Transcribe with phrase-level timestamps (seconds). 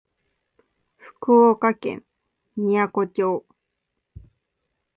[0.97, 2.03] 福岡県
[2.57, 3.45] みやこ町